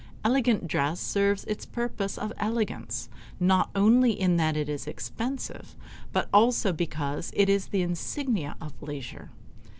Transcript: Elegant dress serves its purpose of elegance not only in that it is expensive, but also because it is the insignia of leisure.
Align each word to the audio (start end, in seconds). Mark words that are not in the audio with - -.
Elegant 0.25 0.67
dress 0.67 0.99
serves 0.99 1.43
its 1.43 1.63
purpose 1.63 2.17
of 2.17 2.33
elegance 2.37 3.07
not 3.39 3.69
only 3.75 4.19
in 4.19 4.35
that 4.37 4.57
it 4.57 4.67
is 4.67 4.87
expensive, 4.87 5.75
but 6.11 6.27
also 6.33 6.73
because 6.73 7.29
it 7.35 7.49
is 7.49 7.67
the 7.67 7.83
insignia 7.83 8.55
of 8.59 8.73
leisure. 8.81 9.29